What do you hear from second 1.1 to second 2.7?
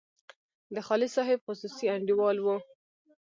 صاحب خصوصي انډیوال وو.